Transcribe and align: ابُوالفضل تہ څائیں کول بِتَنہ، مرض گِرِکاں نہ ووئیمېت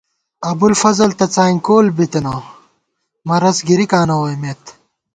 ابُوالفضل 0.51 1.09
تہ 1.19 1.25
څائیں 1.33 1.59
کول 1.67 1.85
بِتَنہ، 1.97 2.35
مرض 3.27 3.57
گِرِکاں 3.67 4.05
نہ 4.09 4.15
ووئیمېت 4.19 4.63